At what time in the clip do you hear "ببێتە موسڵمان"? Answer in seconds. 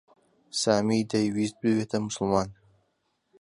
1.61-2.49